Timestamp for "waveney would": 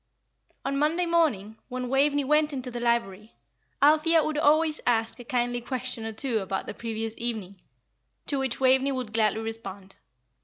8.59-9.13